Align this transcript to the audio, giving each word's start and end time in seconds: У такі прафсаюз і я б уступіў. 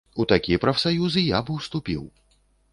У 0.21 0.23
такі 0.31 0.57
прафсаюз 0.63 1.19
і 1.23 1.25
я 1.27 1.43
б 1.49 1.55
уступіў. 1.61 2.03